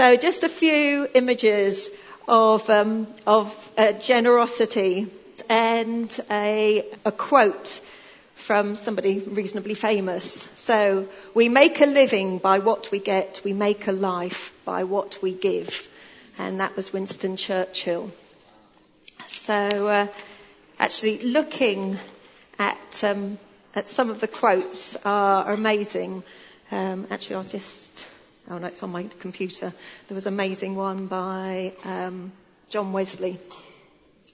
[0.00, 1.90] So just a few images
[2.26, 5.08] of, um, of uh, generosity
[5.46, 7.80] and a, a quote
[8.32, 10.48] from somebody reasonably famous.
[10.54, 13.42] So we make a living by what we get.
[13.44, 15.86] We make a life by what we give.
[16.38, 18.10] And that was Winston Churchill.
[19.26, 19.52] So
[19.86, 20.06] uh,
[20.78, 21.98] actually looking
[22.58, 23.38] at, um,
[23.74, 26.22] at some of the quotes are amazing.
[26.70, 27.89] Um, actually, I'll just
[28.50, 29.72] Oh no, it's on my computer.
[30.08, 32.32] There was an amazing one by um,
[32.68, 33.38] John Wesley.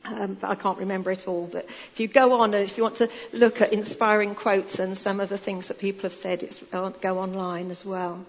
[0.06, 1.46] Um, but I can't remember it all.
[1.52, 4.96] But if you go on and if you want to look at inspiring quotes and
[4.96, 8.24] some of the things that people have said, it's, uh, go online as well.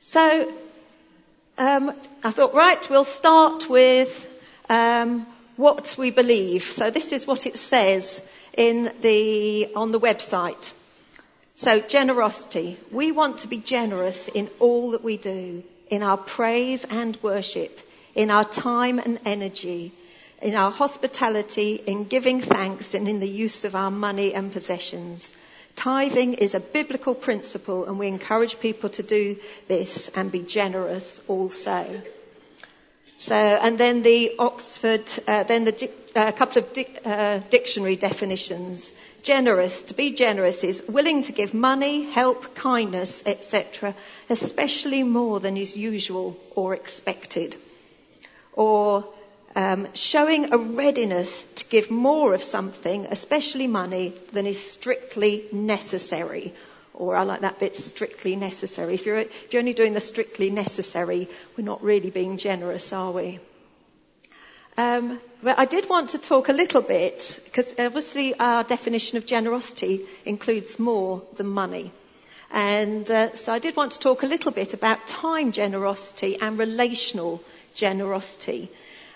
[0.00, 0.52] So
[1.56, 1.92] um,
[2.24, 4.28] I thought, right, we'll start with
[4.68, 5.24] um,
[5.56, 6.64] what we believe.
[6.64, 8.20] So this is what it says
[8.56, 10.72] in the on the website.
[11.58, 12.76] So generosity.
[12.92, 17.80] We want to be generous in all that we do, in our praise and worship,
[18.14, 19.92] in our time and energy,
[20.42, 25.34] in our hospitality, in giving thanks, and in the use of our money and possessions.
[25.76, 31.22] Tithing is a biblical principle and we encourage people to do this and be generous
[31.26, 32.02] also.
[33.16, 37.96] So, and then the Oxford, uh, then the a uh, couple of di- uh, dictionary
[37.96, 38.90] definitions
[39.26, 43.92] generous, to be generous is willing to give money, help, kindness, etc.,
[44.30, 47.56] especially more than is usual or expected.
[48.52, 49.04] Or
[49.56, 56.54] um, showing a readiness to give more of something, especially money, than is strictly necessary.
[56.94, 58.94] Or I like that bit, strictly necessary.
[58.94, 63.10] If you're, if you're only doing the strictly necessary, we're not really being generous, are
[63.10, 63.40] we?
[64.78, 69.26] Um, but I did want to talk a little bit, because obviously our definition of
[69.26, 71.92] generosity includes more than money.
[72.50, 76.58] And uh, so I did want to talk a little bit about time generosity and
[76.58, 77.44] relational
[77.74, 78.68] generosity.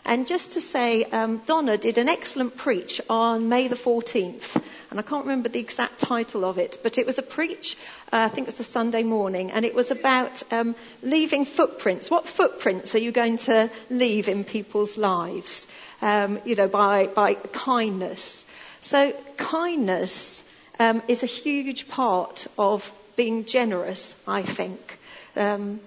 [0.04, 4.54] And just to say, um, Donna did an excellent preach on May the 14th,
[4.90, 7.76] and I can't remember the exact title of it, but it was a preach,
[8.12, 12.10] uh, I think it was a Sunday morning, and it was about um, leaving footprints.
[12.10, 15.66] What footprints are you going to leave in people's lives?
[16.02, 18.46] Um, you know, by, by kindness.
[18.80, 20.42] So kindness
[20.78, 24.98] um, is a huge part of being generous, I think.
[25.36, 25.80] Um,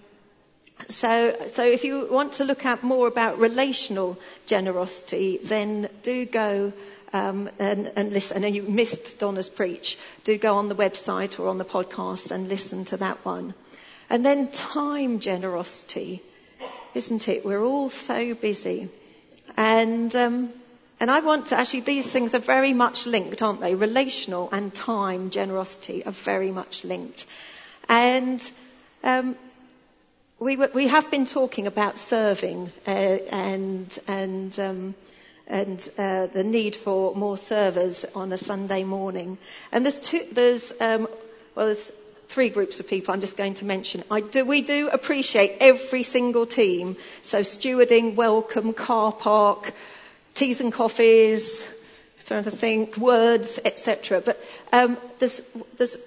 [0.88, 6.74] so, so if you want to look at more about relational generosity, then do go
[7.14, 8.44] um, and, and, listen.
[8.44, 12.50] And you missed Donna's preach, do go on the website or on the podcast and
[12.50, 13.54] listen to that one.
[14.10, 16.22] And then time generosity,
[16.94, 17.46] isn't it?
[17.46, 18.90] We're all so busy,
[19.58, 20.50] and um,
[21.00, 23.76] and I want to actually these things are very much linked, aren't they?
[23.76, 27.26] Relational and time generosity are very much linked,
[27.90, 28.52] and
[29.04, 29.36] um,
[30.40, 34.96] we, we have been talking about serving uh, and and um,
[35.48, 39.38] and uh, the need for more servers on a Sunday morning.
[39.72, 41.08] And there's two, there's um,
[41.56, 41.92] well, there's
[42.28, 44.04] three groups of people I'm just going to mention.
[44.32, 46.98] Do, we do appreciate every single team.
[47.22, 49.72] So stewarding, welcome, car park,
[50.34, 51.68] teas and coffees,
[52.26, 54.22] trying to think, words, etc.
[54.22, 55.42] But um, there's
[55.78, 55.98] there's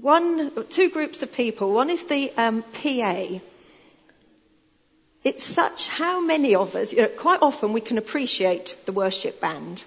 [0.00, 1.72] one, two groups of people.
[1.72, 3.40] One is the um, PA
[5.24, 9.40] it's such how many of us, you know, quite often we can appreciate the worship
[9.40, 9.84] band.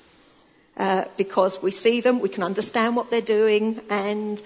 [0.77, 4.41] Uh, because we see them, we can understand what they're doing, and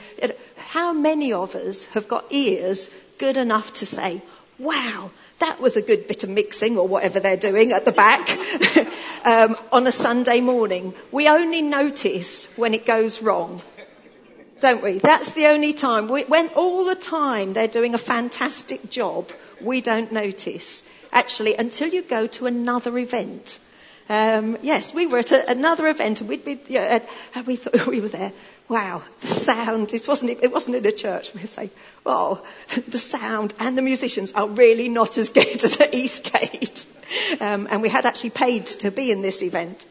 [0.57, 4.21] how many of us have got ears good enough to say,
[4.57, 8.29] wow, that was a good bit of mixing or whatever they're doing at the back
[9.25, 10.93] um, on a Sunday morning.
[11.11, 13.61] We only notice when it goes wrong,
[14.61, 14.99] don't we?
[14.99, 16.07] That's the only time.
[16.07, 19.29] We, when all the time they're doing a fantastic job,
[19.61, 20.83] we don't notice.
[21.11, 23.59] Actually, until you go to another event.
[24.07, 27.01] Um, yes, we were at a, another event and we'd be, you know,
[27.33, 28.31] and we thought we were there.
[28.67, 31.33] Wow, the sound, this wasn't, it wasn't in a church.
[31.33, 31.69] We would say,
[32.05, 32.43] oh,
[32.87, 36.85] the sound and the musicians are really not as good as at Eastgate.
[37.39, 39.85] Um, and we had actually paid to be in this event.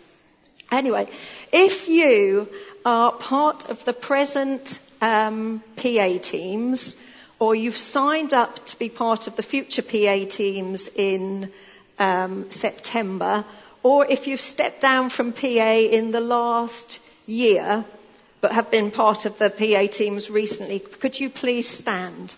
[0.71, 1.09] Anyway,
[1.53, 2.49] if you
[2.85, 6.97] are part of the present um, PA teams,
[7.39, 11.53] or you've signed up to be part of the future PA teams in
[11.99, 13.45] um, September,
[13.85, 17.85] or if you've stepped down from PA in the last year
[18.41, 22.35] but have been part of the PA teams recently, could you please stand?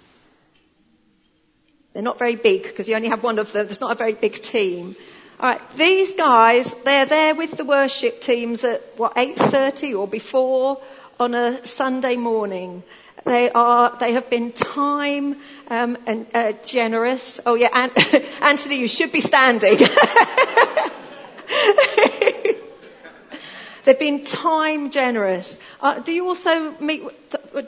[1.94, 3.64] They're not very big because you only have one of them.
[3.66, 4.94] There's not a very big team.
[5.40, 10.78] All right, these guys, they're there with the worship teams at what 8:30 or before
[11.18, 12.82] on a Sunday morning
[13.26, 15.36] They are, they have been time
[15.68, 17.40] um, and uh, generous.
[17.44, 19.78] Oh yeah, An- Anthony, you should be standing.
[23.84, 25.58] They've been time generous.
[25.80, 27.02] Uh, do you also meet,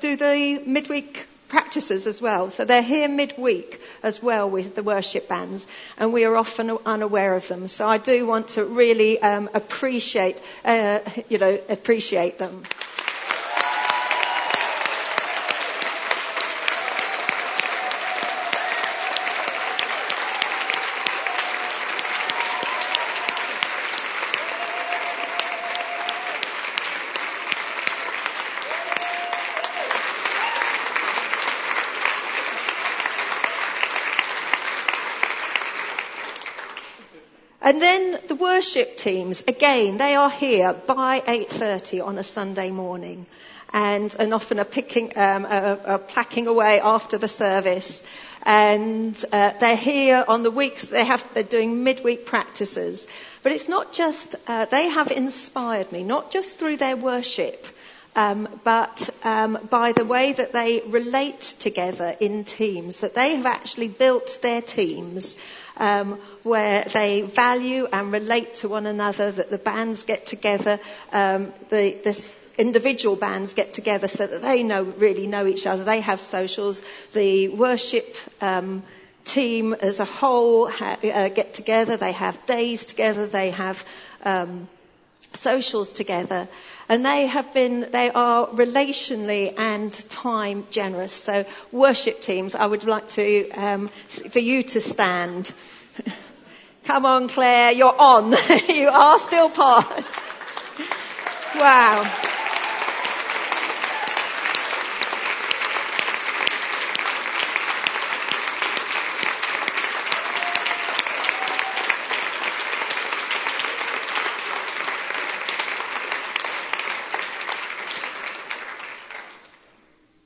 [0.01, 2.51] do the midweek practices as well.
[2.51, 5.67] So they're here midweek as well with the worship bands,
[5.97, 7.69] and we are often unaware of them.
[7.69, 12.63] So I do want to really um, appreciate, uh, you know, appreciate them.
[37.69, 43.27] And then the worship teams, again, they are here by 8.30 on a Sunday morning
[43.75, 48.03] and, and often are picking, um, are, are placking away after the service.
[48.45, 53.07] And uh, they're here on the weeks, they have, they're doing midweek practices.
[53.43, 57.67] But it's not just, uh, they have inspired me, not just through their worship,
[58.17, 63.45] um, but um, by the way that they relate together in teams, that they have
[63.45, 65.37] actually built their teams
[65.77, 66.19] um,
[66.49, 70.81] where they value and relate to one another, that the bands get together,
[71.13, 75.85] um, the, the individual bands get together so that they know, really know each other.
[75.85, 76.83] They have socials.
[77.13, 78.83] The worship um,
[79.25, 81.97] team as a whole ha- uh, get together.
[81.97, 83.27] They have days together.
[83.27, 83.85] They have
[84.25, 84.69] um,
[85.35, 86.49] socials together.
[86.89, 91.13] And they have been, they are relationally and time generous.
[91.13, 95.53] So worship teams, I would like to, um, for you to stand.
[96.89, 98.35] Come on, Claire, you're on.
[98.71, 99.87] you are still part.
[101.55, 102.11] Wow.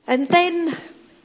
[0.07, 0.77] And then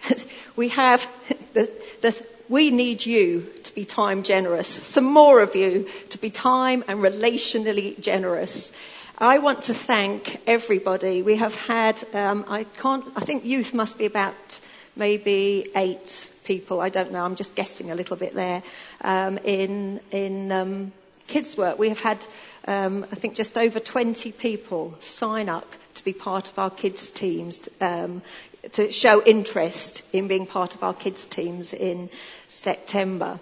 [0.57, 1.09] we have
[1.53, 1.71] the,
[2.01, 4.69] the, we need you to be time generous.
[4.69, 8.73] Some more of you to be time and relationally generous.
[9.19, 11.23] I want to thank everybody.
[11.23, 14.61] We have had, um, I can't, I think youth must be about
[14.97, 16.81] maybe eight people.
[16.81, 17.25] I don't know.
[17.25, 18.63] I'm just guessing a little bit there.
[19.03, 20.93] Um, in in um,
[21.27, 22.19] kids work, we have had,
[22.67, 27.11] um, I think, just over 20 people sign up to be part of our kids
[27.11, 27.69] teams.
[27.81, 28.23] Um,
[28.73, 32.11] to show interest in being part of our kids teams in
[32.49, 33.39] September.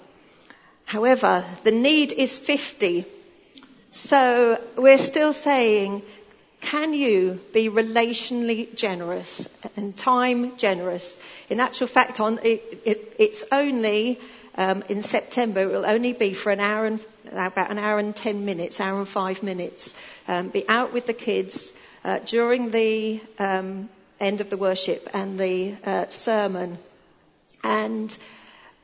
[0.87, 3.05] However, the need is 50.
[3.91, 6.03] So we're still saying,
[6.61, 11.19] can you be relationally generous and time generous?
[11.50, 14.19] In actual fact, on, it, it, it's only
[14.56, 15.61] um, in September.
[15.61, 17.00] It will only be for an hour and
[17.31, 19.93] about an hour and ten minutes, hour and five minutes.
[20.29, 21.73] Um, be out with the kids
[22.05, 23.88] uh, during the um,
[24.21, 26.79] end of the worship and the uh, sermon.
[27.62, 28.17] And,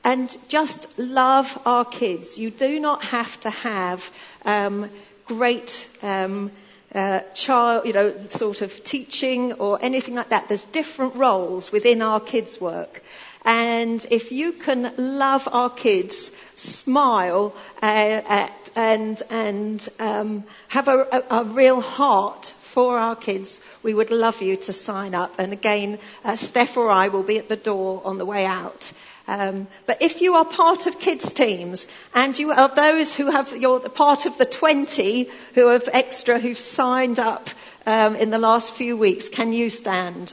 [0.05, 2.39] and just love our kids.
[2.39, 4.11] You do not have to have
[4.45, 4.91] um,
[5.27, 6.51] great um,
[6.95, 10.49] uh, child, you know, sort of teaching or anything like that.
[10.49, 13.03] There's different roles within our kids' work.
[13.45, 21.25] And if you can love our kids, smile, uh, at, and and um, have a,
[21.31, 25.35] a, a real heart for our kids, we would love you to sign up.
[25.39, 28.91] And again, uh, Steph or I will be at the door on the way out.
[29.29, 33.55] Um, but if you are part of kids teams and you are those who have
[33.57, 37.49] you're part of the 20 who have extra who've signed up
[37.87, 40.33] um, in the last few weeks, can you stand?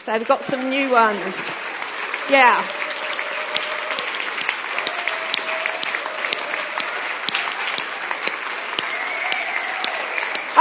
[0.00, 1.50] So we've got some new ones.
[2.28, 2.66] Yeah.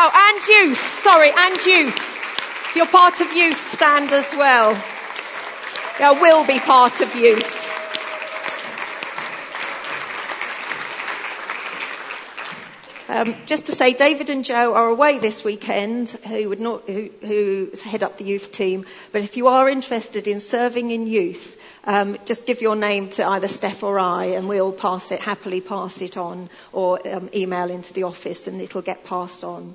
[0.01, 1.01] Oh, and youth.
[1.03, 1.97] Sorry, and youth.
[2.69, 4.73] If you're part of youth, stand as well.
[5.97, 7.55] There will be part of youth.
[13.09, 17.09] Um, just to say, David and Joe are away this weekend, who would not, who,
[17.21, 18.85] who head up the youth team.
[19.11, 23.25] But if you are interested in serving in youth, um, just give your name to
[23.25, 27.71] either Steph or I, and we'll pass it happily, pass it on, or um, email
[27.71, 29.73] into the office, and it'll get passed on.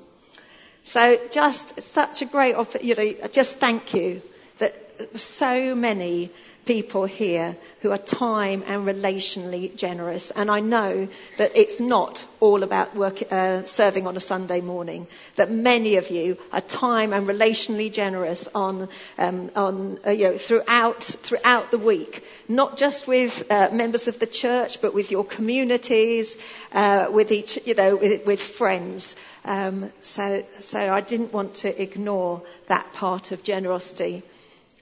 [0.85, 4.21] So just such a great, you know, just thank you
[4.59, 4.75] that
[5.19, 6.29] so many
[6.65, 10.31] people here who are time and relationally generous.
[10.31, 11.07] And I know
[11.37, 15.07] that it's not all about work, uh, serving on a Sunday morning.
[15.35, 20.37] That many of you are time and relationally generous on, um, on uh, you know,
[20.37, 25.23] throughout throughout the week, not just with uh, members of the church, but with your
[25.23, 26.35] communities,
[26.71, 29.15] uh, with each, you know, with, with friends.
[29.43, 34.23] Um, so, so I didn't want to ignore that part of generosity.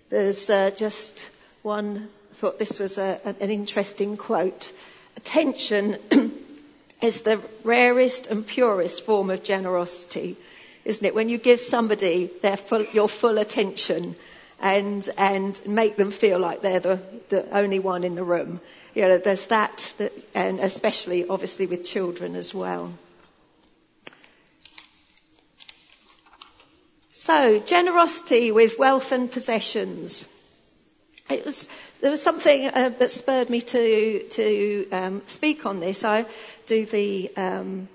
[0.09, 1.27] There's uh, just
[1.63, 4.71] one thought this was a, an interesting quote.
[5.15, 5.97] Attention
[7.01, 10.35] is the rarest and purest form of generosity,
[10.83, 11.15] isn't it?
[11.15, 14.15] When you give somebody their full, your full attention
[14.59, 18.59] and, and make them feel like they're the, the only one in the room.
[18.93, 22.93] You know, there's that, that, and especially obviously with children as well.
[27.13, 30.25] So, generosity with wealth and possessions.
[31.29, 31.69] It was,
[32.01, 36.03] there was something uh, that spurred me to, to um, speak on this.
[36.03, 36.25] I
[36.67, 37.87] do the um,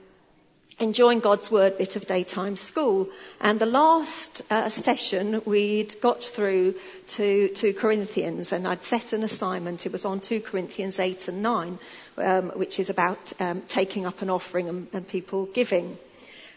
[0.80, 3.08] Enjoying God's Word bit of daytime school.
[3.40, 6.76] And the last uh, session we'd got through
[7.08, 9.86] to 2 Corinthians and I'd set an assignment.
[9.86, 11.78] It was on 2 Corinthians 8 and 9,
[12.18, 15.98] um, which is about um, taking up an offering and, and people giving.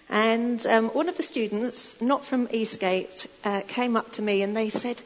[0.07, 4.55] And um, one of the students, not from Eastgate, uh, came up to me and
[4.55, 5.01] they said,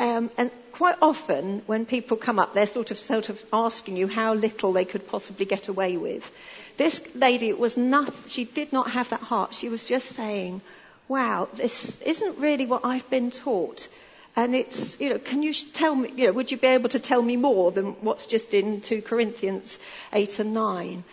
[0.00, 4.08] um, and quite often when people come up, they're sort of sort of asking you
[4.08, 6.32] how little they could possibly get away with.
[6.78, 9.52] This lady was not, she did not have that heart.
[9.52, 10.62] She was just saying,
[11.06, 13.88] wow, this isn't really what I've been taught.
[14.36, 16.98] And it's, you know, can you tell me, you know, would you be able to
[16.98, 19.78] tell me more than what's just in 2 Corinthians
[20.14, 21.04] 8 and 9?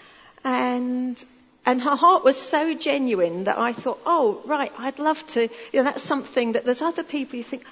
[0.46, 1.26] And,
[1.66, 5.50] and her heart was so genuine that I thought, oh, right, I'd love to, you
[5.74, 7.66] know, that's something that there's other people you think,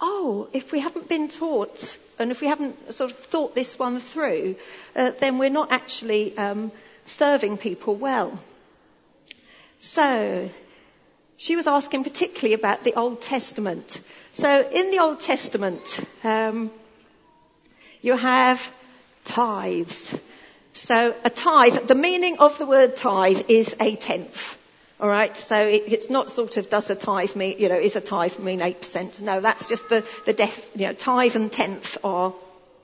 [0.00, 4.00] oh, if we haven't been taught and if we haven't sort of thought this one
[4.00, 4.56] through,
[4.96, 6.72] uh, then we're not actually um,
[7.06, 8.38] serving people well.
[9.78, 10.50] So,
[11.36, 14.00] she was asking particularly about the Old Testament.
[14.32, 16.72] So, in the Old Testament, um,
[18.02, 18.72] you have
[19.24, 20.14] tithes.
[20.72, 24.57] So, a tithe, the meaning of the word tithe is a tenth.
[25.00, 27.94] All right, so it, it's not sort of does a tithe mean, you know, is
[27.94, 29.20] a tithe mean 8%?
[29.20, 32.34] No, that's just the, the def, you know, tithe and tenth are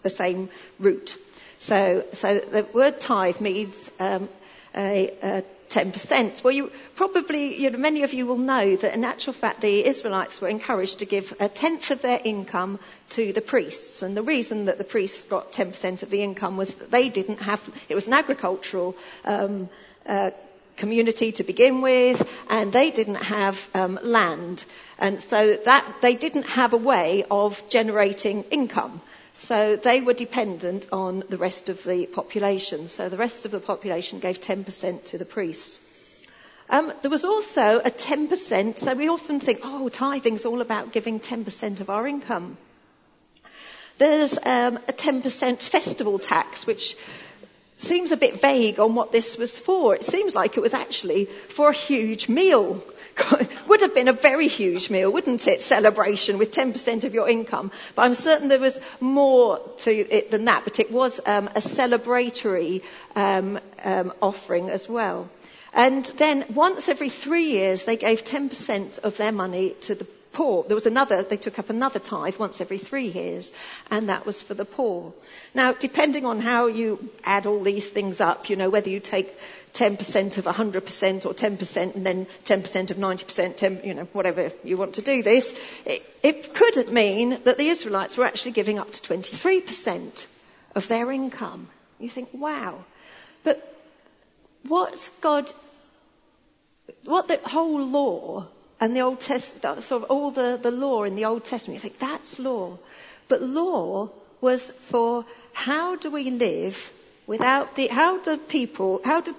[0.03, 1.17] the same root.
[1.59, 4.29] So, so the word tithe means um,
[4.77, 6.45] a, a 10%.
[6.45, 9.85] Well, you probably, you know, many of you will know that in actual fact the
[9.85, 12.79] Israelites were encouraged to give a tenth of their income
[13.11, 14.03] to the priests.
[14.03, 17.41] And the reason that the priests got 10% of the income was that they didn't
[17.41, 18.95] have, it was an agricultural
[19.25, 19.69] um,
[20.07, 20.31] uh,
[20.77, 24.65] community to begin with, and they didn't have um, land,
[24.99, 29.01] and so that they didn't have a way of generating income.
[29.35, 32.89] So they were dependent on the rest of the population.
[32.89, 35.81] So the rest of the population gave 10% to the priests.
[36.71, 41.21] Um, there was also a 10%, so we often think, oh, tithing's all about giving
[41.21, 42.57] 10% of our income.
[43.99, 46.97] There's um, a 10% festival tax, which
[47.77, 49.95] seems a bit vague on what this was for.
[49.95, 52.83] It seems like it was actually for a huge meal.
[53.69, 55.63] Would have been a very huge meal, wouldn't it?
[55.63, 57.71] Celebration with 10% of your income.
[57.95, 61.61] But I'm certain there was more to it than that, but it was um, a
[61.61, 62.83] celebratory
[63.15, 65.29] um, um, offering as well.
[65.73, 70.65] And then once every three years, they gave 10% of their money to the poor.
[70.65, 73.53] There was another, they took up another tithe once every three years,
[73.91, 75.15] and that was for the poor.
[75.55, 79.35] Now, depending on how you add all these things up, you know, whether you take
[79.75, 84.77] 10% of 100% or 10% and then 10% of 90%, 10, you know, whatever you
[84.77, 85.55] want to do this,
[85.87, 90.27] it, it could mean that the Israelites were actually giving up to 23%
[90.75, 91.69] of their income.
[91.99, 92.85] You think, wow.
[93.43, 93.75] But
[94.67, 95.53] what God,
[97.05, 98.49] what the whole law
[98.81, 101.81] and the Old Testament, sort of all the, the law in the Old Testament, you
[101.81, 102.79] think that's law.
[103.29, 106.93] But law was for how do we live
[107.27, 109.35] without the, how do people, how do,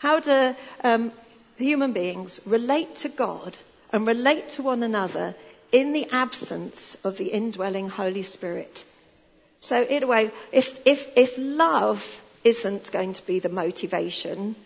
[0.00, 0.54] how do
[0.84, 1.12] um,
[1.56, 3.56] human beings relate to God
[3.92, 5.34] and relate to one another
[5.72, 8.84] in the absence of the indwelling Holy Spirit?
[9.60, 14.56] So in a way, if, if, if love isn't going to be the motivation,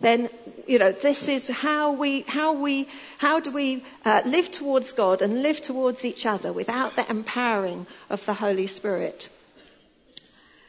[0.00, 0.28] then
[0.66, 2.88] you know this is how we how we
[3.18, 7.86] how do we uh, live towards God and live towards each other without the empowering
[8.08, 9.28] of the Holy Spirit.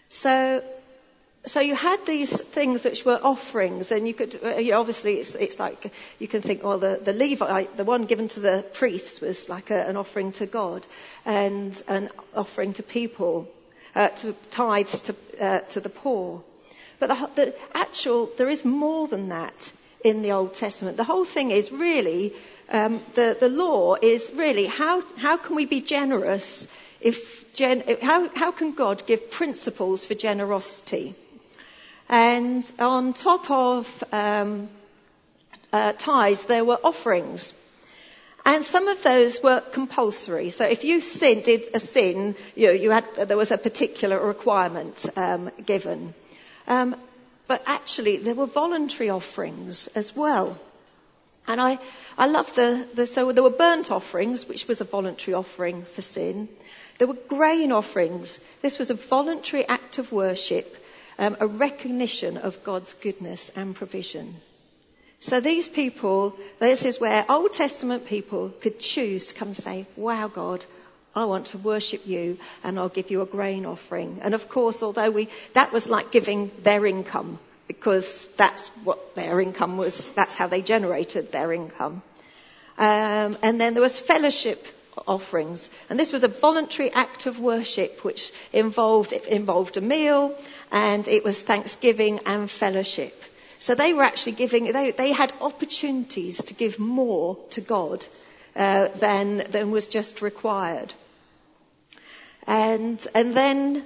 [0.09, 0.63] So
[1.45, 5.15] so you had these things which were offerings, and you could, uh, you know, obviously,
[5.15, 8.63] it's, it's like you can think, well, the, the Levite, the one given to the
[8.73, 10.85] priests, was like a, an offering to God,
[11.25, 13.49] and an offering to people,
[13.95, 16.43] uh, to tithes to uh, to the poor.
[17.01, 19.71] But the, the actual, there is more than that
[20.03, 20.97] in the Old Testament.
[20.97, 22.33] The whole thing is really
[22.69, 26.67] um, the the law is really how how can we be generous
[27.01, 31.15] if gen, how how can God give principles for generosity?
[32.07, 34.69] And on top of um,
[35.73, 37.53] uh, tithes, there were offerings.
[38.45, 40.49] And some of those were compulsory.
[40.51, 44.19] So if you sin, did a sin, you know, you had, there was a particular
[44.19, 46.13] requirement um, given.
[46.71, 46.95] Um,
[47.47, 50.57] but actually, there were voluntary offerings as well.
[51.47, 51.79] And I,
[52.17, 56.01] I love the, the, so there were burnt offerings, which was a voluntary offering for
[56.01, 56.47] sin.
[56.97, 58.39] There were grain offerings.
[58.61, 60.77] This was a voluntary act of worship
[61.21, 64.35] um, a recognition of God's goodness and provision.
[65.19, 69.85] So these people, this is where Old Testament people could choose to come and say,
[69.95, 70.65] wow, God,
[71.13, 74.19] I want to worship you and I'll give you a grain offering.
[74.21, 77.37] And of course, although we, that was like giving their income
[77.67, 82.01] because that's what their income was, that's how they generated their income.
[82.77, 84.65] Um, and then there was fellowship
[85.07, 85.67] offerings.
[85.89, 90.37] And this was a voluntary act of worship which involved, involved a meal
[90.71, 93.21] and it was thanksgiving and fellowship.
[93.59, 98.05] So they were actually giving, they, they had opportunities to give more to God
[98.55, 100.93] uh, than, than was just required.
[102.47, 103.83] And, and then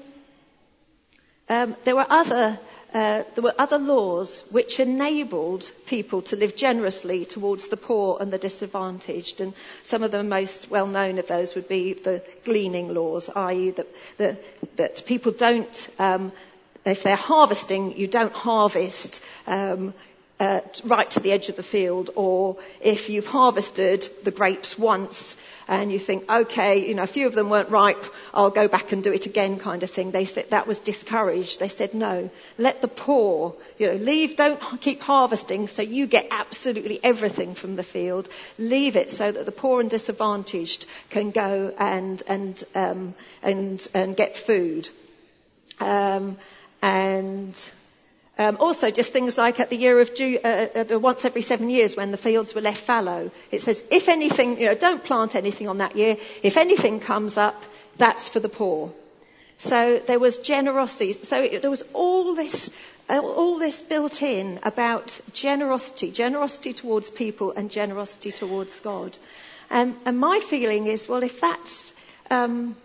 [1.50, 2.60] um, there were other
[2.96, 8.32] uh, there were other laws which enabled people to live generously towards the poor and
[8.32, 9.42] the disadvantaged.
[9.42, 13.72] And some of the most well known of those would be the gleaning laws, i.e.,
[13.72, 16.32] that, that, that people don't, um,
[16.86, 19.94] if they're harvesting, you don't harvest um,
[20.40, 25.36] uh, right to the edge of the field, or if you've harvested the grapes once
[25.68, 28.04] and you think, okay, you know, a few of them weren't ripe,
[28.34, 30.12] I'll go back and do it again, kind of thing.
[30.12, 31.60] They said that was discouraged.
[31.60, 36.28] They said, no, let the poor, you know, leave, don't keep harvesting so you get
[36.32, 38.30] absolutely everything from the field.
[38.58, 44.16] Leave it so that the poor and disadvantaged can go and and um, and and
[44.16, 44.90] get food.
[45.80, 46.38] Um,
[46.82, 47.70] and
[48.38, 51.70] um, also, just things like at the year of Ju- uh, uh, once every seven
[51.70, 55.36] years when the fields were left fallow, it says, if anything, you know, don't plant
[55.36, 56.18] anything on that year.
[56.44, 57.64] If anything comes up,
[57.98, 58.92] that's for the poor.
[59.58, 61.14] So there was generosity.
[61.14, 62.70] So it, there was all this,
[63.08, 69.18] uh, all this built in about generosity, generosity towards people and generosity towards God.
[69.72, 71.94] Um, and my feeling is, well, if that's,
[72.30, 72.76] um,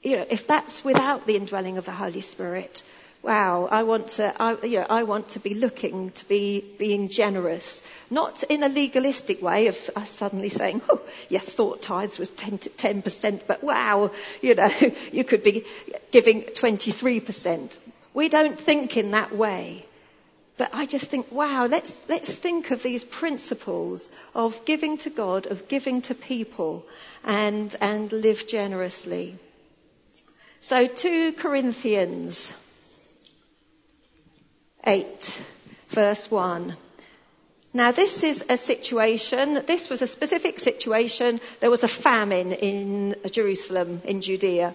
[0.00, 2.84] you know, if that's without the indwelling of the Holy Spirit,
[3.24, 7.08] wow, I want to, I, you know, I want to be looking to be being
[7.08, 12.28] generous, not in a legalistic way of us suddenly saying, oh, yes, thought tithes was
[12.30, 14.10] 10 to 10%, but wow,
[14.42, 14.70] you know,
[15.12, 15.64] you could be
[16.10, 17.74] giving 23%.
[18.12, 19.86] We don't think in that way.
[20.56, 25.46] But I just think, wow, let's, let's think of these principles of giving to God,
[25.46, 26.86] of giving to people,
[27.24, 29.36] and, and live generously.
[30.60, 32.52] So 2 Corinthians
[34.86, 35.40] 8,
[35.88, 36.76] verse 1.
[37.72, 41.40] Now this is a situation, this was a specific situation.
[41.60, 44.74] There was a famine in Jerusalem, in Judea,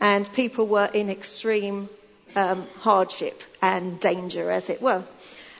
[0.00, 1.88] and people were in extreme
[2.34, 5.04] um, hardship and danger, as it were.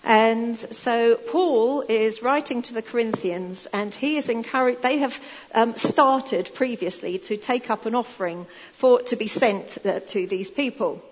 [0.03, 4.81] And so Paul is writing to the Corinthians, and he is encouraged.
[4.81, 5.21] They have
[5.55, 10.51] um, started previously to take up an offering for to be sent uh, to these
[10.51, 11.05] people,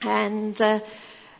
[0.00, 0.78] and uh,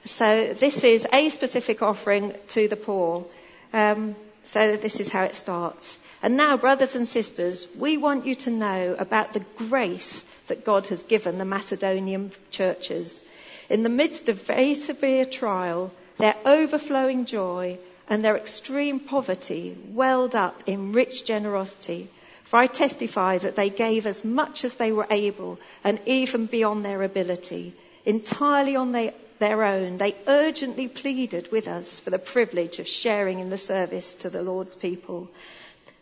[0.06, 3.26] so this is a specific offering to the poor.
[3.72, 5.98] Um, so this is how it starts.
[6.22, 10.86] And now, brothers and sisters, we want you to know about the grace that God
[10.88, 13.22] has given the Macedonian churches.
[13.68, 20.34] In the midst of very severe trial, their overflowing joy and their extreme poverty welled
[20.34, 22.08] up in rich generosity.
[22.44, 26.84] For I testify that they gave as much as they were able and even beyond
[26.84, 32.78] their ability, entirely on their their own, they urgently pleaded with us for the privilege
[32.78, 35.28] of sharing in the service to the Lord's people,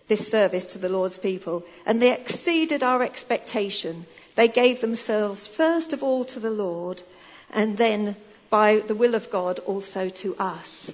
[0.09, 1.65] this service to the Lord's people.
[1.87, 4.07] And they exceeded our expectation.
[4.37, 7.03] They gave themselves first of all to the Lord
[7.51, 8.17] and then
[8.51, 10.93] by the will of God also to us.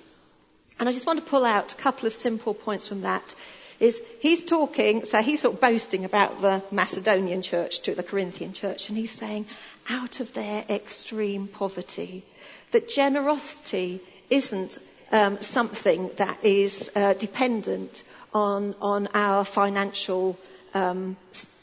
[0.78, 3.34] And I just want to pull out a couple of simple points from that.
[3.80, 8.52] is he's talking, so he's sort of boasting about the Macedonian church to the Corinthian
[8.52, 9.46] church, and he's saying,
[9.90, 12.24] out of their extreme poverty,
[12.70, 14.00] that generosity
[14.30, 14.78] isn't
[15.10, 20.38] um, something that is uh, dependent on, on our financial,
[20.74, 21.16] um,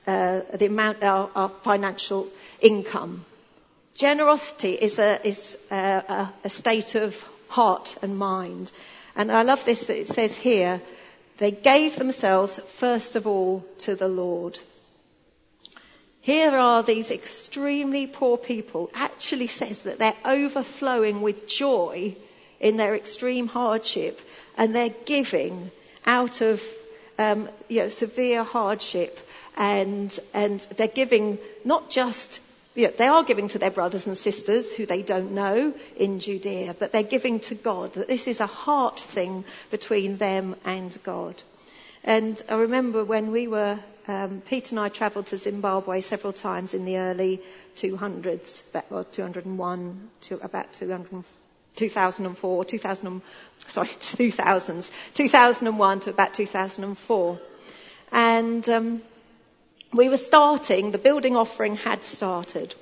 [0.05, 2.27] uh, the amount, our, our, financial
[2.59, 3.25] income.
[3.95, 8.71] Generosity is a, is a, a state of heart and mind.
[9.15, 10.81] And I love this that it says here,
[11.37, 14.59] they gave themselves first of all to the Lord.
[16.27, 22.17] Here are these extremely poor people, actually says that they're overflowing with joy
[22.59, 24.19] in their extreme hardship
[24.57, 25.71] and they're giving
[26.05, 26.61] out of
[27.17, 29.17] um, you know, severe hardship
[29.55, 32.41] and, and they're giving not just
[32.75, 36.19] you know, they are giving to their brothers and sisters who they don't know in
[36.19, 37.93] Judea, but they're giving to God.
[37.93, 41.41] That this is a heart thing between them and God.
[42.03, 46.73] And I remember when we were, um, Pete and I travelled to Zimbabwe several times
[46.73, 47.41] in the early
[47.75, 51.23] 200s, or 201 to about 200,
[51.75, 53.21] 2004, 2000,
[53.67, 57.39] sorry, 2000s, 2001 to about 2004.
[58.11, 59.01] And um,
[59.93, 62.73] we were starting, the building offering had started,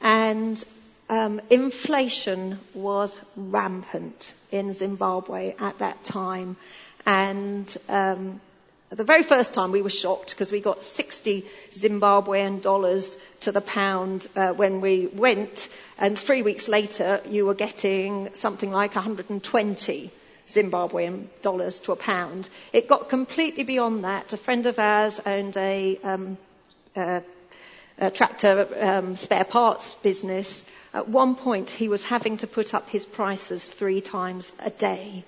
[0.00, 0.62] and
[1.08, 6.56] um, inflation was rampant in Zimbabwe at that time.
[7.06, 8.40] And um,
[8.90, 13.60] the very first time we were shocked because we got 60 Zimbabwean dollars to the
[13.60, 15.68] pound uh, when we went,
[15.98, 20.10] and three weeks later you were getting something like 120
[20.48, 22.48] Zimbabwean dollars to a pound.
[22.72, 24.32] It got completely beyond that.
[24.32, 26.36] A friend of ours owned a, um,
[26.94, 27.22] a,
[27.98, 30.62] a tractor um, spare parts business.
[30.92, 35.24] At one point, he was having to put up his prices three times a day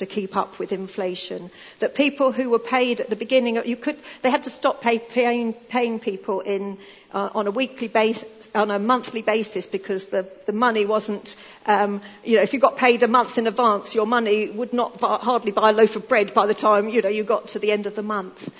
[0.00, 1.50] to keep up with inflation.
[1.78, 4.98] That people who were paid at the beginning, you could, they had to stop pay,
[4.98, 6.76] paying, paying people in
[7.12, 11.36] uh, on a weekly basis, on a monthly basis because the, the money wasn't,
[11.66, 14.98] um, you know, if you got paid a month in advance, your money would not
[14.98, 17.58] buy, hardly buy a loaf of bread by the time, you know, you got to
[17.58, 18.52] the end of the month.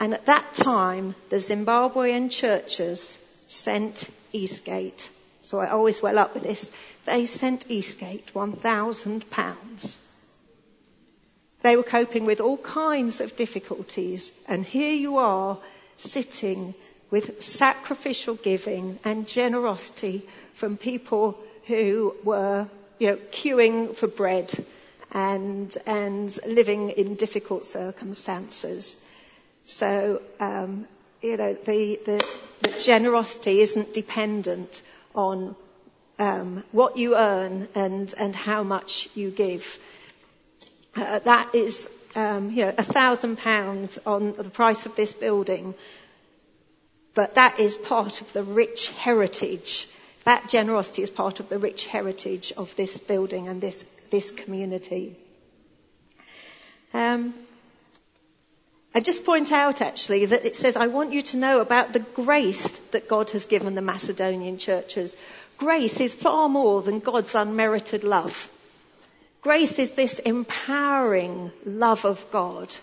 [0.00, 3.16] And at that time, the Zimbabwean churches
[3.48, 5.08] sent Eastgate.
[5.42, 6.70] So I always well up with this.
[7.04, 9.98] They sent Eastgate £1,000
[11.64, 14.30] they were coping with all kinds of difficulties.
[14.46, 15.56] And here you are
[15.96, 16.74] sitting
[17.10, 24.52] with sacrificial giving and generosity from people who were, you know, queuing for bread
[25.10, 28.94] and, and living in difficult circumstances.
[29.64, 30.86] So, um,
[31.22, 32.26] you know, the, the,
[32.60, 34.82] the, generosity isn't dependent
[35.14, 35.56] on
[36.18, 39.78] um, what you earn and, and how much you give.
[40.96, 45.74] Uh, that is, um, you know, a thousand pounds on the price of this building.
[47.14, 49.88] But that is part of the rich heritage.
[50.24, 55.16] That generosity is part of the rich heritage of this building and this, this community.
[56.92, 57.34] Um,
[58.94, 61.98] I just point out actually that it says, I want you to know about the
[61.98, 65.16] grace that God has given the Macedonian churches.
[65.58, 68.48] Grace is far more than God's unmerited love.
[69.44, 72.74] Grace is this empowering love of God.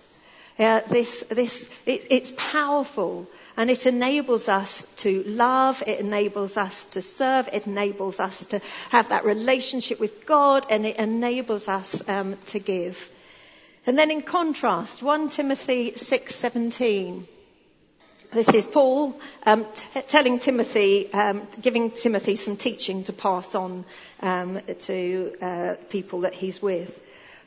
[0.59, 3.25] Uh, this, this, it, it's powerful
[3.57, 8.61] and it enables us to love, it enables us to serve, it enables us to
[8.91, 13.11] have that relationship with God, and it enables us um, to give.
[13.87, 17.25] And then in contrast, 1 Timothy 6:17
[18.33, 23.83] this is Paul um, t- telling Timothy, um, giving Timothy some teaching to pass on
[24.21, 26.97] um, to uh, people that he's with.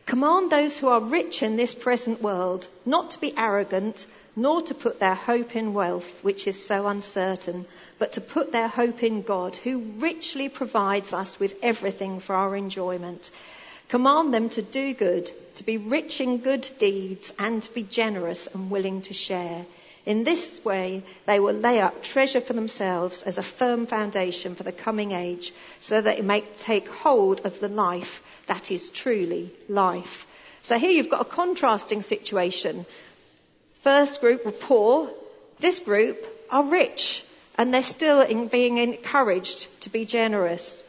[0.04, 4.04] Command those who are rich in this present world not to be arrogant,
[4.36, 7.64] nor to put their hope in wealth, which is so uncertain,
[7.98, 12.54] but to put their hope in God, who richly provides us with everything for our
[12.54, 13.30] enjoyment.
[13.88, 18.48] Command them to do good, to be rich in good deeds, and to be generous
[18.48, 19.64] and willing to share
[20.06, 24.62] in this way, they will lay up treasure for themselves as a firm foundation for
[24.62, 29.50] the coming age, so that it may take hold of the life that is truly
[29.68, 30.26] life.
[30.62, 32.84] So here you've got a contrasting situation.
[33.80, 35.10] First group were poor.
[35.58, 37.24] This group are rich,
[37.56, 40.82] and they're still in being encouraged to be generous.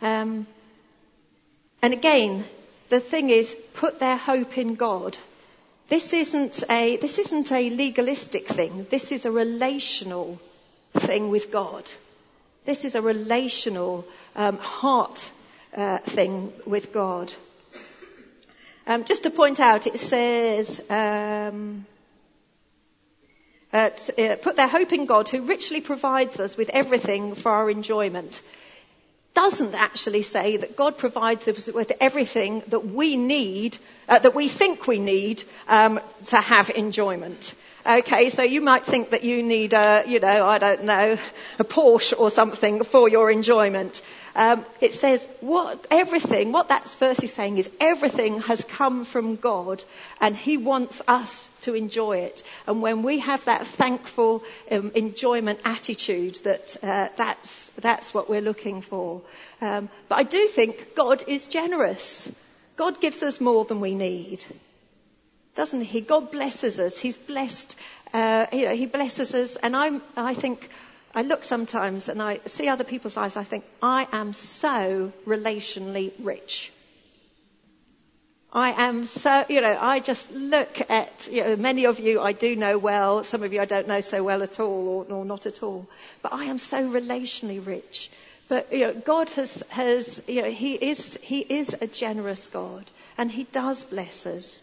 [0.00, 0.46] Um,
[1.82, 2.44] and again,
[2.88, 5.18] the thing is, put their hope in God.
[5.92, 8.86] This isn't a, this isn't a legalistic thing.
[8.88, 10.40] This is a relational
[10.94, 11.84] thing with God.
[12.64, 15.30] This is a relational um, heart
[15.76, 17.34] uh, thing with God.
[18.86, 21.84] Um, just to point out, it says, um,
[23.70, 23.90] uh,
[24.40, 28.40] put their hope in God who richly provides us with everything for our enjoyment.
[29.34, 34.48] Doesn't actually say that God provides us with everything that we need, uh, that we
[34.48, 37.54] think we need um, to have enjoyment.
[37.84, 41.18] Okay, so you might think that you need a, you know, I don't know,
[41.58, 44.02] a Porsche or something for your enjoyment.
[44.36, 49.36] Um, it says what everything, what that verse is saying is everything has come from
[49.36, 49.82] God,
[50.20, 52.42] and He wants us to enjoy it.
[52.66, 58.40] And when we have that thankful um, enjoyment attitude, that uh, that's that's what we're
[58.40, 59.22] looking for.
[59.60, 62.30] Um, but I do think God is generous.
[62.76, 64.44] God gives us more than we need,
[65.54, 66.00] doesn't He?
[66.00, 66.98] God blesses us.
[66.98, 67.76] He's blessed.
[68.12, 70.02] Uh, you know, He blesses us, and I'm.
[70.16, 70.68] I think
[71.14, 76.12] I look sometimes and I see other people's lives, I think, I am so relationally
[76.18, 76.72] rich.
[78.54, 82.32] I am so, you know, I just look at, you know, many of you I
[82.32, 85.24] do know well, some of you I don't know so well at all or, or
[85.24, 85.88] not at all,
[86.20, 88.10] but I am so relationally rich.
[88.48, 92.84] But, you know, God has, has, you know, He is, He is a generous God
[93.16, 94.60] and He does bless us.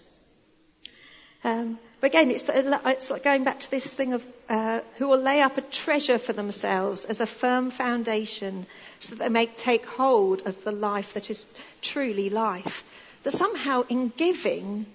[1.44, 5.20] Um, but again, it's, it's like going back to this thing of uh, who will
[5.20, 8.68] lay up a treasure for themselves as a firm foundation
[9.00, 11.46] so that they may take hold of the life that is
[11.82, 12.84] truly life.
[13.30, 14.88] That somehow in giving,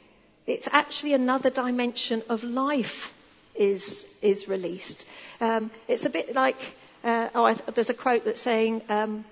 [0.45, 3.15] it's actually another dimension of life
[3.55, 5.07] is, is released.
[5.41, 6.61] Um, it's a bit like,
[7.05, 9.25] uh, oh, I, there's a quote that's saying, um,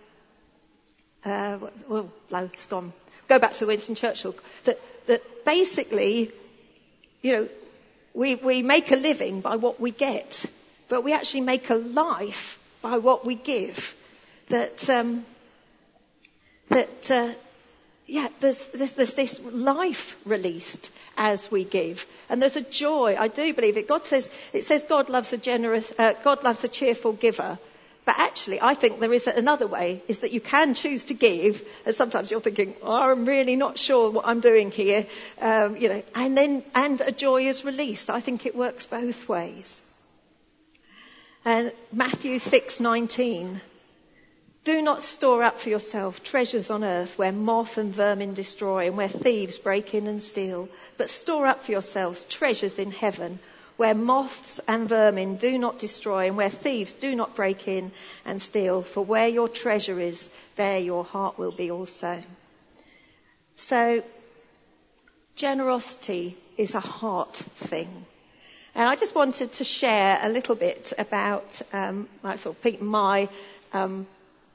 [1.25, 2.93] uh, well, no, it's gone.
[3.27, 4.37] Go back to Winston Churchill.
[4.67, 6.31] That, that basically,
[7.23, 7.49] you know,
[8.15, 10.47] we, we make a living by what we get,
[10.89, 13.97] but we actually make a life by what we give.
[14.51, 15.25] That, um,
[16.69, 17.33] that, uh,
[18.07, 22.07] yeah, there's, there's, there's, this life released as we give.
[22.29, 23.17] And there's a joy.
[23.19, 23.89] I do believe it.
[23.89, 27.59] God says, it says God loves a generous, uh, God loves a cheerful giver.
[28.05, 31.65] But actually, I think there is another way, is that you can choose to give,
[31.87, 35.07] and sometimes you're thinking, oh, I'm really not sure what I'm doing here,
[35.41, 38.11] um, you know, and then, and a joy is released.
[38.11, 39.81] I think it works both ways.
[41.45, 43.61] And Matthew 6:19.
[44.65, 48.97] Do not store up for yourself treasures on earth where moth and vermin destroy and
[48.97, 53.41] where thieves break in and steal, but store up for yourselves treasures in heaven
[53.77, 57.91] where moths and vermin do not destroy and where thieves do not break in
[58.25, 58.83] and steal.
[58.83, 62.23] For where your treasure is, there your heart will be also.
[63.57, 64.05] So,
[65.35, 68.07] generosity is a heart thing.
[68.75, 73.29] And I just wanted to share a little bit about um, my, sort of my
[73.73, 74.07] um,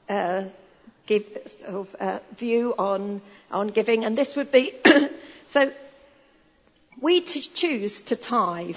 [0.08, 0.44] uh,
[1.06, 4.72] give, sort of, uh, view on on giving, and this would be
[5.52, 5.72] so
[7.00, 8.76] we choose to tithe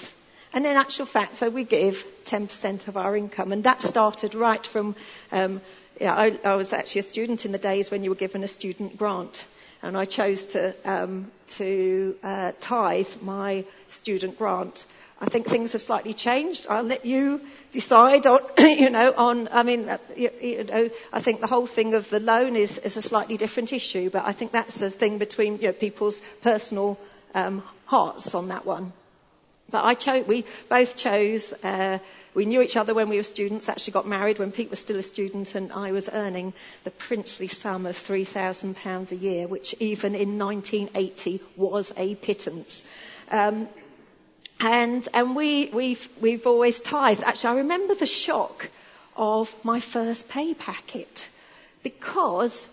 [0.53, 3.51] and in actual fact, so we give 10% of our income.
[3.53, 4.95] And that started right from,
[5.31, 5.61] um,
[5.99, 8.49] yeah, I, I, was actually a student in the days when you were given a
[8.49, 9.45] student grant.
[9.81, 14.83] And I chose to, um, to uh, tithe my student grant.
[15.21, 16.65] I think things have slightly changed.
[16.67, 21.21] I'll let you decide on, you know, on, I mean, uh, you, you, know, I
[21.21, 24.31] think the whole thing of the loan is, is a slightly different issue, but I
[24.31, 26.97] think that's a thing between, you know, people's personal
[27.35, 28.93] um, hearts on that one.
[29.69, 31.99] But I chose, we both chose, uh,
[32.33, 34.97] we knew each other when we were students, actually got married when Pete was still
[34.97, 36.53] a student and I was earning
[36.83, 42.83] the princely sum of £3,000 a year, which even in 1980 was a pittance.
[43.29, 43.69] Um,
[44.61, 47.23] and, and we, we've, we've always tithed.
[47.23, 48.69] Actually, I remember the shock
[49.15, 51.27] of my first pay packet
[51.83, 52.67] because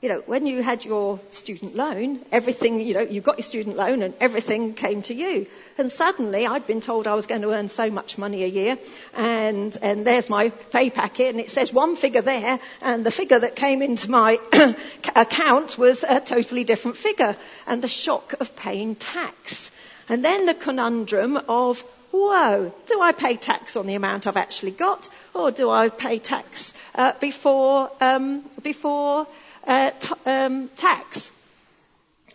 [0.00, 3.76] you know, when you had your student loan, everything, you know, you got your student
[3.76, 5.46] loan and everything came to you.
[5.76, 8.78] And suddenly I'd been told I was going to earn so much money a year
[9.14, 13.40] and, and there's my pay packet and it says one figure there and the figure
[13.40, 14.38] that came into my
[15.14, 19.70] account was a totally different figure and the shock of paying tax.
[20.10, 24.72] And then the conundrum of, whoa, do I pay tax on the amount I've actually
[24.72, 29.28] got or do I pay tax uh, before, um, before
[29.68, 31.30] uh, t- um, tax?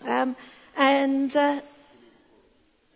[0.05, 0.37] Um,
[0.77, 1.59] and uh,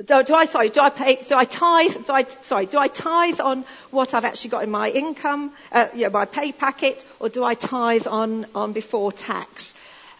[0.06, 2.88] do, do, I, sorry, do I pay, do I tithe, do I, sorry, do I
[2.88, 7.06] tithe on what I've actually got in my income, uh, you know, my pay packet,
[7.20, 9.74] or do I tithe on, on before tax?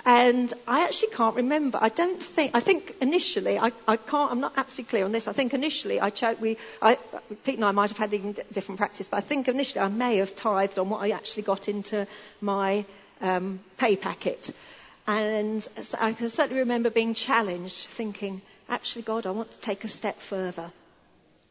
[0.06, 1.78] And I actually can't remember.
[1.82, 5.28] I don't think, I think initially, I, I can't, I'm not absolutely clear on this.
[5.28, 6.98] I think initially I we, I,
[7.44, 8.14] Pete and I might have had
[8.54, 11.68] different practice, but I think initially I may have tithed on what I actually got
[11.68, 12.08] into
[12.42, 12.86] my
[13.22, 14.52] um, pay packet.
[15.06, 15.68] And
[16.00, 20.20] I can certainly remember being challenged, thinking, actually, God, I want to take a step
[20.20, 20.72] further.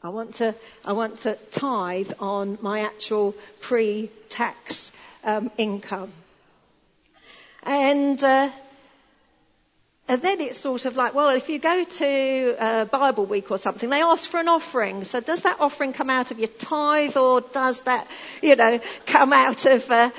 [0.03, 4.93] I want to, I want to tithe on my actual pre-tax
[5.25, 6.13] um, income.
[7.69, 8.51] And, uh,
[10.09, 13.59] and then it's sort of like, well, if you go to uh, Bible week or
[13.59, 15.05] something, they ask for an offering.
[15.05, 18.09] So does that offering come out of your tithe or does that,
[18.41, 20.11] you know, come out of, uh,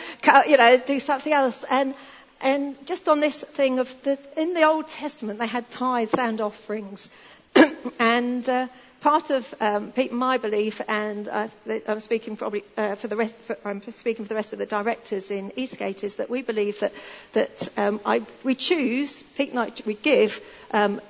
[0.47, 1.65] you know, do something else?
[1.71, 1.95] And,
[2.39, 6.39] and just on this thing of the, in the Old Testament, they had tithes and
[6.39, 7.09] offerings.
[7.99, 8.67] and, uh,
[9.01, 11.47] part of um, my belief, and uh,
[11.88, 14.65] I'm speaking probably uh, for the rest, for, I'm speaking for the rest of the
[14.65, 16.93] directors in Eastgate, is that we believe that
[17.33, 21.01] that um, I, we choose Pete Knight, we give um,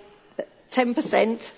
[0.71, 1.52] 10%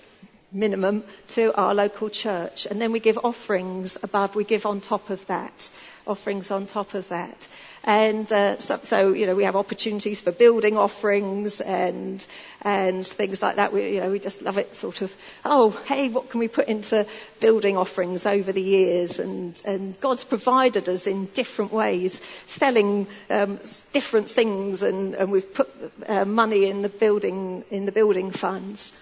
[0.52, 4.34] minimum to our local church, and then we give offerings above.
[4.34, 5.70] We give on top of that,
[6.06, 7.48] offerings on top of that.
[7.84, 12.24] And uh, so, so, you know, we have opportunities for building offerings and
[12.60, 13.72] and things like that.
[13.72, 14.74] We, you know, we just love it.
[14.76, 15.12] Sort of,
[15.44, 17.06] oh, hey, what can we put into
[17.40, 19.18] building offerings over the years?
[19.18, 23.58] And and God's provided us in different ways, selling um,
[23.92, 25.68] different things, and, and we've put
[26.06, 28.92] uh, money in the building in the building funds.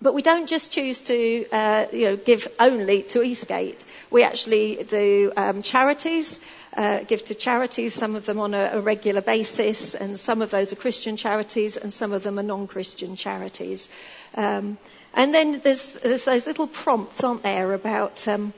[0.00, 3.84] But we don't just choose to, uh, you know, give only to Eastgate.
[4.10, 6.38] We actually do um, charities
[6.78, 10.50] uh, give to charities, some of them on a, a, regular basis, and some of
[10.50, 13.88] those are Christian charities, and some of them are non-Christian charities.
[14.34, 14.78] Um,
[15.12, 18.52] and then there's, there's, those little prompts, aren't there, about, um,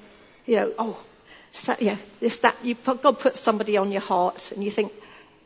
[0.44, 0.98] you know, oh,
[1.52, 4.92] so, yeah, this, that, you, God puts somebody on your heart, and you think,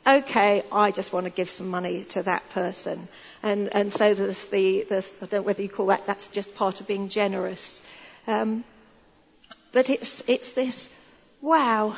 [0.06, 3.08] okay, I just want to give some money to that person.
[3.42, 6.54] And, and so there's the, there's, I don't know whether you call that, that's just
[6.54, 7.80] part of being generous.
[8.26, 8.64] Um,
[9.72, 10.88] but it's, it's this,
[11.40, 11.96] wow,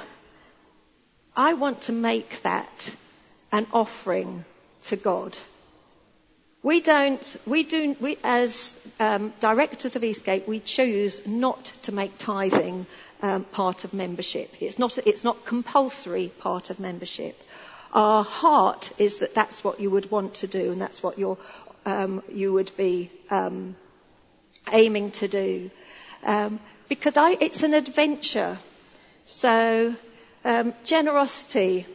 [1.37, 2.90] I want to make that
[3.53, 4.45] an offering
[4.83, 5.37] to God.
[6.62, 12.19] We don't, we do, we, as um, directors of Eastgate, we choose not to make
[12.19, 12.87] tithing
[13.23, 14.51] um, part of membership.
[14.61, 17.40] It's not, it's not compulsory part of membership.
[17.97, 21.39] Our heart is that that's what you would want to do and that's what you
[21.87, 23.75] um, you would be um,
[24.71, 25.71] aiming to do.
[26.23, 28.59] Um, because I, it's an adventure.
[29.25, 29.97] So
[30.45, 31.87] um, generosity.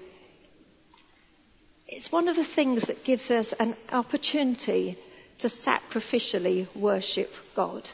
[1.88, 4.98] It's one of the things that gives us an opportunity
[5.40, 7.90] to sacrificially worship God.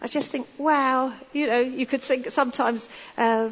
[0.00, 3.50] I just think, wow, you know, you could think sometimes, uh,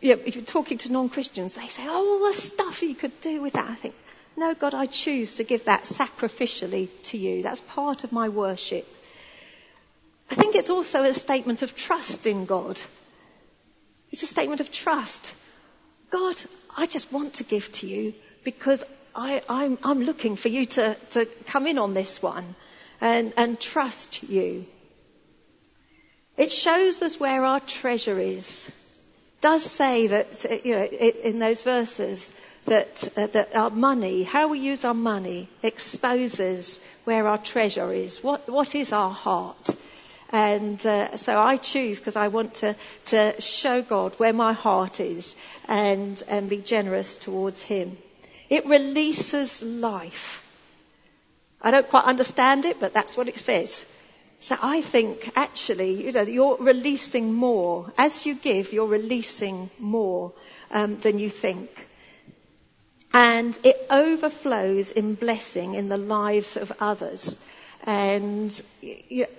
[0.00, 3.20] you know, if you're talking to non-Christians, they say, oh, all the stuff you could
[3.20, 3.68] do with that.
[3.68, 3.94] I think,
[4.36, 7.42] no, God, I choose to give that sacrificially to you.
[7.42, 8.86] That's part of my worship.
[10.30, 12.80] I think it's also a statement of trust in God.
[14.10, 15.32] It's a statement of trust.
[16.10, 16.36] God,
[16.76, 20.66] I just want to give to you because I, am I'm, I'm looking for you
[20.66, 22.54] to, to come in on this one
[23.00, 24.66] and, and trust you.
[26.36, 28.70] It shows us where our treasure is.
[29.46, 32.32] It does say that, you know, in those verses,
[32.64, 38.24] that, uh, that our money, how we use our money, exposes where our treasure is.
[38.24, 39.76] What, what is our heart?
[40.30, 44.98] And uh, so I choose because I want to, to show God where my heart
[44.98, 45.36] is
[45.68, 47.96] and, and be generous towards Him.
[48.50, 50.42] It releases life.
[51.62, 53.86] I don't quite understand it, but that's what it says.
[54.40, 57.92] So I think actually, you know, you're releasing more.
[57.96, 60.32] As you give, you're releasing more
[60.70, 61.70] um, than you think.
[63.12, 67.36] And it overflows in blessing in the lives of others.
[67.84, 68.60] And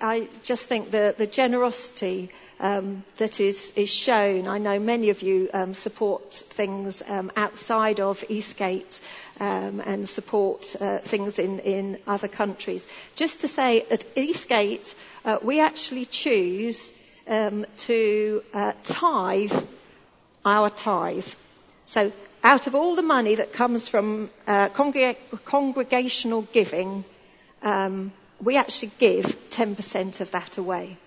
[0.02, 4.48] I just think the, the generosity um, that is, is shown.
[4.48, 9.00] I know many of you um, support things um, outside of Eastgate
[9.39, 12.88] um, and support uh, things in, in other countries.
[13.15, 14.93] Just to say, at Eastgate,
[15.26, 16.93] uh, we actually choose
[17.28, 19.63] um, to uh, tithe
[20.46, 21.28] our tithe.
[21.86, 22.12] So
[22.43, 27.04] out of all the money that comes from uh, congregational giving,
[27.62, 30.98] um, we actually give 10% of that away.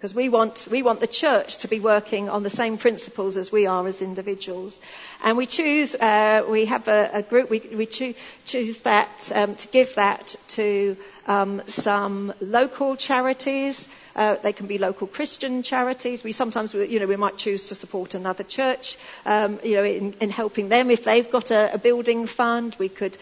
[0.00, 3.52] Because we want, we want the church to be working on the same principles as
[3.52, 4.80] we are as individuals.
[5.22, 8.14] And we choose, uh, we have a, a group, we, we choo-
[8.46, 13.90] choose that, um, to give that to um, some local charities.
[14.16, 16.24] Uh, they can be local Christian charities.
[16.24, 20.14] We sometimes, you know, we might choose to support another church, um, you know, in,
[20.14, 20.90] in, helping them.
[20.90, 23.18] If they've got a, a building fund, we could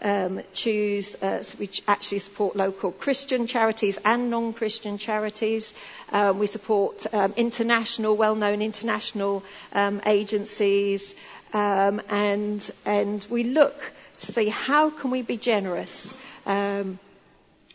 [0.00, 5.72] um, choose, uh, we actually support local Christian charities and non-Christian charities.
[6.12, 9.42] Um, we support um, international, well-known international
[9.72, 11.14] um, agencies,
[11.52, 13.76] um, and and we look
[14.18, 16.14] to see how can we be generous.
[16.44, 16.98] Um,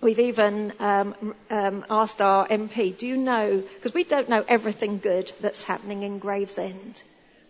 [0.02, 4.98] We've even um, um, asked our MP, do you know, because we don't know everything
[4.98, 7.04] good that's happening in Gravesend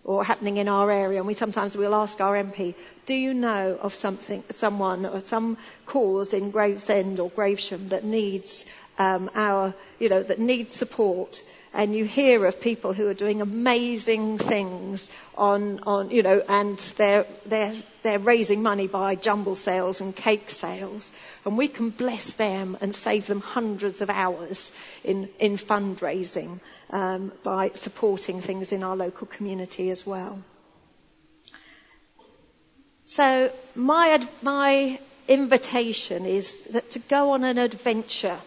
[0.03, 2.73] or happening in our area, and we sometimes will ask our MP,
[3.05, 8.65] do you know of something, someone or some cause in Gravesend or Gravesham that needs
[8.97, 11.41] um, our, you know, that needs support?
[11.73, 16.77] And you hear of people who are doing amazing things on, on you know, and
[16.97, 21.09] they're, they're, they're raising money by jumble sales and cake sales.
[21.45, 24.71] And we can bless them and save them hundreds of hours
[25.03, 26.59] in, in fundraising
[26.89, 30.43] um, by supporting things in our local community as well.
[33.03, 38.39] So my, my invitation is that to go on an adventure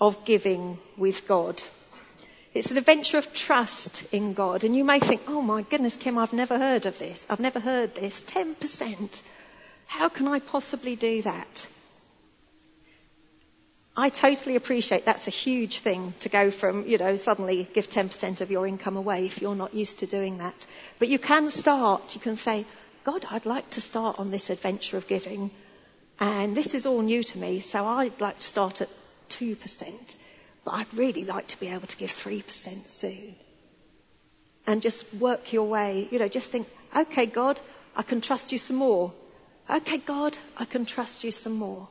[0.00, 1.60] of giving with God.
[2.54, 4.64] It's an adventure of trust in God.
[4.64, 7.26] And you may think, oh my goodness, Kim, I've never heard of this.
[7.28, 8.22] I've never heard this.
[8.22, 9.20] 10%.
[9.86, 11.66] How can I possibly do that?
[13.96, 18.40] I totally appreciate that's a huge thing to go from, you know, suddenly give 10%
[18.40, 20.66] of your income away if you're not used to doing that.
[20.98, 22.64] But you can start, you can say,
[23.04, 25.50] God, I'd like to start on this adventure of giving.
[26.20, 28.88] And this is all new to me, so I'd like to start at
[29.30, 30.14] 2%
[30.68, 33.34] but I'd really like to be able to give 3% soon.
[34.66, 37.58] And just work your way, you know, just think, okay, God,
[37.96, 39.14] I can trust you some more.
[39.70, 41.88] Okay, God, I can trust you some more.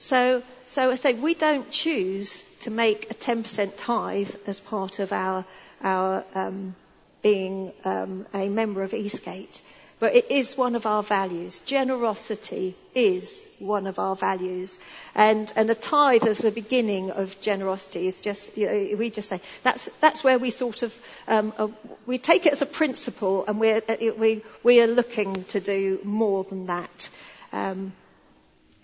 [0.00, 5.12] So, so I say we don't choose to make a 10% tithe as part of
[5.12, 5.44] our,
[5.80, 6.74] our um,
[7.22, 9.62] being um, a member of Eastgate.
[9.98, 11.60] But it is one of our values.
[11.60, 14.78] Generosity is one of our values.
[15.14, 19.30] And, and a tithe as a beginning of generosity is just, you know, we just
[19.30, 20.94] say, that's, that's where we sort of,
[21.28, 21.68] um, uh,
[22.04, 25.98] we take it as a principle and we're, uh, we, we are looking to do
[26.04, 27.08] more than that.
[27.52, 27.92] Um,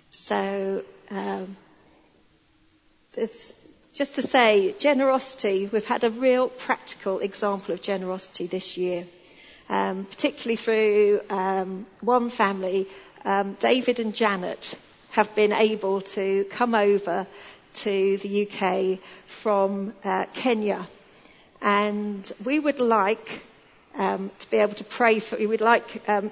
[0.09, 1.57] so, um,
[3.15, 3.53] it's,
[3.93, 9.05] just to say, generosity, we've had a real practical example of generosity this year
[9.73, 12.87] um, particularly through um, one family,
[13.25, 14.75] um, David and Janet
[15.13, 17.27] have been able to come over
[17.77, 20.87] to the UK from uh, Kenya.
[21.63, 23.41] And we would like
[23.97, 26.31] um, to be able to pray for, we would like um,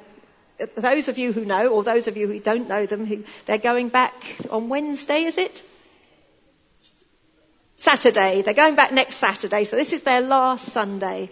[0.74, 3.56] those of you who know, or those of you who don't know them, who they're
[3.56, 4.12] going back
[4.50, 5.62] on Wednesday, is it?
[7.76, 8.42] Saturday.
[8.42, 11.30] They're going back next Saturday, so this is their last Sunday.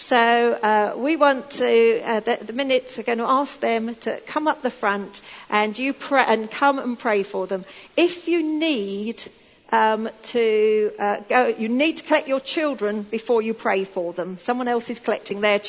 [0.00, 0.16] So
[0.54, 4.48] uh, we want to, uh, the, the minutes are going to ask them to come
[4.48, 5.20] up the front
[5.50, 7.66] and you pray and come and pray for them.
[7.98, 9.22] If you need
[9.70, 14.38] um, to uh, go, you need to collect your children before you pray for them.
[14.38, 15.60] Someone else is collecting their,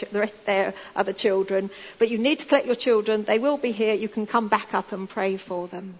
[0.45, 1.69] their other children,
[1.99, 3.25] but you need to collect your children.
[3.25, 3.93] They will be here.
[3.93, 5.95] You can come back up and pray for them.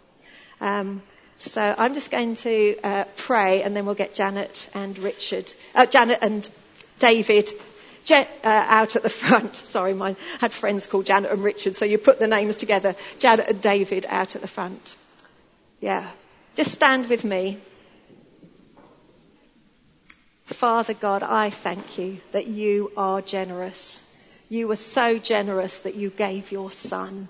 [0.62, 1.02] Um,
[1.38, 5.86] so I'm just going to uh, pray, and then we'll get Janet and Richard, uh,
[5.86, 6.48] Janet and
[7.00, 7.52] David
[8.10, 9.56] uh, out at the front.
[9.76, 12.96] Sorry, I had friends called Janet and Richard, so you put the names together.
[13.20, 14.96] Janet and David out at the front.
[15.80, 16.10] Yeah.
[16.56, 17.60] Just stand with me.
[20.46, 24.02] Father God, I thank you that you are generous.
[24.50, 27.30] You were so generous that you gave your son.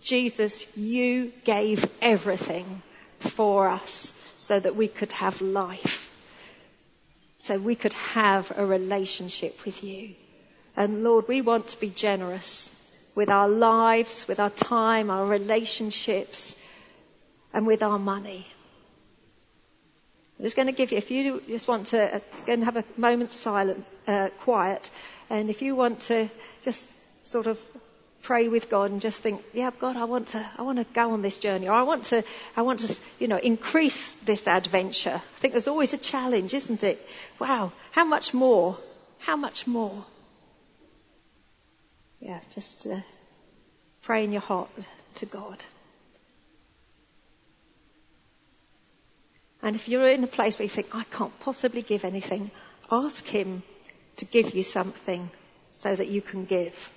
[0.00, 2.82] Jesus, you gave everything
[3.20, 6.15] for us so that we could have life
[7.46, 10.14] so we could have a relationship with you.
[10.76, 12.68] And Lord, we want to be generous
[13.14, 16.56] with our lives, with our time, our relationships,
[17.54, 18.46] and with our money.
[20.38, 22.76] I'm just going to give you, if you just want to, just going to have
[22.76, 24.90] a moment silent, uh, quiet,
[25.30, 26.28] and if you want to
[26.62, 26.88] just
[27.24, 27.58] sort of
[28.22, 31.12] pray with God and just think, yeah, God, I want to, I want to go
[31.12, 32.24] on this journey, or I want to,
[32.56, 35.14] I want to, you know, increase this adventure.
[35.14, 36.98] I think there's always a challenge, isn't it?
[37.38, 38.78] Wow, how much more?
[39.18, 40.04] How much more?
[42.20, 43.00] Yeah, just uh,
[44.02, 44.70] pray in your heart
[45.16, 45.62] to God.
[49.62, 52.50] And if you're in a place where you think, I can't possibly give anything,
[52.90, 53.62] ask Him
[54.16, 55.30] to give you something
[55.72, 56.90] so that you can give.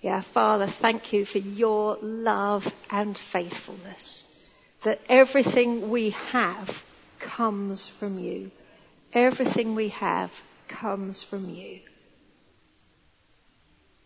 [0.00, 4.24] Yeah, Father, thank you for your love and faithfulness.
[4.82, 6.84] That everything we have
[7.18, 8.50] comes from you.
[9.12, 10.30] Everything we have
[10.68, 11.80] comes from you.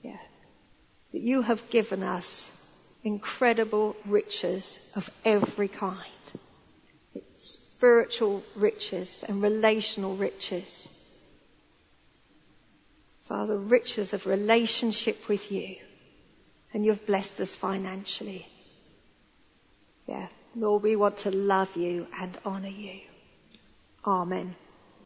[0.03, 0.19] Yeah.
[1.13, 2.51] That you have given us
[3.05, 6.01] incredible riches of every kind.
[7.15, 10.89] It's spiritual riches and relational riches.
[13.27, 15.77] Father, riches of relationship with you.
[16.75, 18.47] And you've blessed us financially.
[20.07, 23.01] Yeah, Lord, we want to love you and honour you.
[24.05, 24.55] Amen.